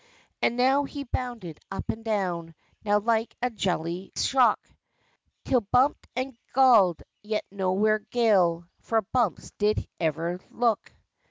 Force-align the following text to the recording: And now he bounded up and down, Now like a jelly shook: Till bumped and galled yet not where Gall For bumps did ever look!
And 0.41 0.57
now 0.57 0.85
he 0.85 1.03
bounded 1.03 1.59
up 1.69 1.89
and 1.91 2.03
down, 2.03 2.55
Now 2.83 2.97
like 2.97 3.35
a 3.39 3.51
jelly 3.51 4.11
shook: 4.15 4.57
Till 5.45 5.61
bumped 5.61 6.07
and 6.15 6.35
galled 6.53 7.03
yet 7.21 7.45
not 7.51 7.73
where 7.73 7.99
Gall 7.99 8.65
For 8.79 9.03
bumps 9.03 9.51
did 9.59 9.87
ever 9.99 10.39
look! 10.49 10.91